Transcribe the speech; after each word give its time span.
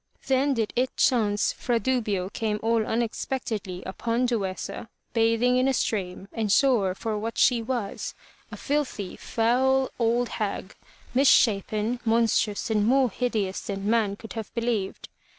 Then 0.25 0.55
did 0.55 0.73
it 0.75 0.97
chance 0.97 1.53
Fradubio 1.53 2.29
came 2.33 2.59
all 2.63 2.83
unexpectedly 2.83 3.83
upon 3.85 4.25
Duessa 4.25 4.89
bath 5.13 5.41
ing 5.43 5.57
in 5.57 5.67
a 5.67 5.75
stream 5.75 6.27
and 6.33 6.51
saw 6.51 6.85
her 6.85 6.95
for 6.95 7.19
what 7.19 7.37
she 7.37 7.61
was, 7.61 8.15
a 8.51 8.57
filthy, 8.57 9.15
foul, 9.15 9.91
old 9.99 10.29
hag, 10.29 10.73
misshapen, 11.13 11.99
monstrous 12.03 12.71
and 12.71 12.83
more 12.87 13.11
hideous 13.11 13.61
than 13.61 13.87
man 13.87 14.15
could 14.15 14.33
have 14.33 14.51
believed. 14.55 15.07